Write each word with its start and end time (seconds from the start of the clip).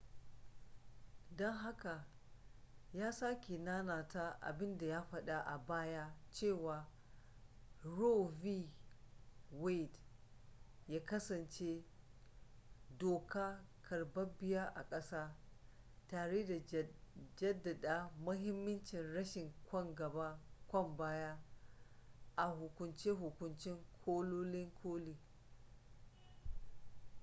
don 1.37 1.53
haka 1.53 2.05
ya 2.93 3.11
sake 3.11 3.57
nanata 3.57 4.41
abinda 4.41 4.85
ya 4.85 5.01
fada 5.01 5.41
a 5.45 5.57
baya 5.57 6.15
cewa 6.31 6.87
roe 7.83 8.27
v 8.41 8.69
wade 9.51 9.99
ya 10.87 10.99
kasance 11.03 11.83
doka 12.99 13.63
karbabbiya 13.81 14.73
ar 14.75 14.87
ƙasa 14.89 15.35
tare 16.07 16.45
da 16.45 16.87
jaddada 17.35 18.11
mahimmancin 18.25 19.13
rashin 19.13 19.53
kwan 19.63 19.95
gaba 19.95 20.39
kwan 20.67 20.97
baya 20.97 21.37
a 22.35 22.47
hukunce-hukunce 22.49 23.77
kolin 24.05 24.71
koli 24.73 25.19